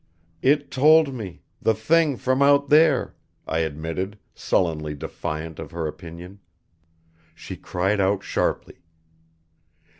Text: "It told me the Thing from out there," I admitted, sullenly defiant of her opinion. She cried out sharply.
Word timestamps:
"It 0.41 0.71
told 0.71 1.13
me 1.13 1.43
the 1.61 1.75
Thing 1.75 2.17
from 2.17 2.41
out 2.41 2.69
there," 2.69 3.13
I 3.45 3.59
admitted, 3.59 4.17
sullenly 4.33 4.95
defiant 4.95 5.59
of 5.59 5.69
her 5.69 5.85
opinion. 5.85 6.39
She 7.35 7.55
cried 7.55 8.01
out 8.01 8.23
sharply. 8.23 8.77